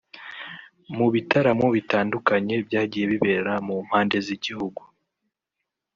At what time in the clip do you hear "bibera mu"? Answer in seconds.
3.11-3.75